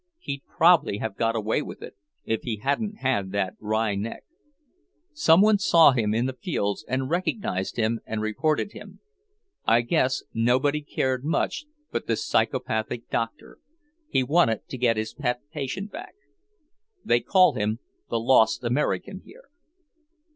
He'd 0.17 0.41
probably 0.47 0.97
have 0.97 1.15
got 1.15 1.35
away 1.35 1.61
with 1.61 1.83
it, 1.83 1.95
if 2.25 2.41
he 2.41 2.55
hadn't 2.57 3.01
had 3.01 3.31
that 3.33 3.53
wry 3.59 3.93
neck. 3.93 4.23
Some 5.13 5.41
one 5.41 5.59
saw 5.59 5.91
him 5.91 6.11
in 6.15 6.25
the 6.25 6.33
fields 6.33 6.83
and 6.87 7.07
recognized 7.07 7.75
him 7.77 7.99
and 8.07 8.19
reported 8.19 8.71
him. 8.71 8.99
I 9.65 9.81
guess 9.81 10.23
nobody 10.33 10.81
cared 10.81 11.23
much 11.23 11.65
but 11.91 12.07
this 12.07 12.25
psychopathic 12.25 13.11
doctor; 13.11 13.59
he 14.09 14.23
wanted 14.23 14.67
to 14.69 14.77
get 14.79 14.97
his 14.97 15.13
pet 15.13 15.41
patient 15.51 15.91
back. 15.91 16.15
They 17.05 17.19
call 17.19 17.53
him 17.53 17.77
'the 18.09 18.19
lost 18.19 18.63
American' 18.63 19.21
here." 19.23 19.49